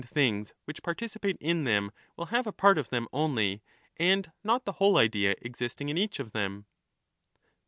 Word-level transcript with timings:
5 0.01 0.09
1 0.09 0.13
things 0.15 0.53
which 0.65 0.81
participate 0.81 1.37
in 1.39 1.63
them 1.63 1.91
will 2.17 2.25
have 2.33 2.47
a 2.47 2.51
part 2.51 2.79
of 2.79 2.89
them 2.89 3.03
Par 3.11 3.21
only 3.21 3.61
and 3.97 4.31
not 4.43 4.65
the 4.65 4.71
whole 4.81 4.97
idea 4.97 5.35
existing 5.43 5.89
in 5.89 5.95
each 5.99 6.19
of 6.19 6.31
them 6.31 6.65